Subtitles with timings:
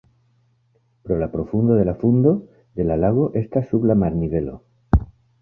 [1.07, 2.33] Pro la profundo la fundo
[2.79, 4.59] de la lago estas sub la marnivelo.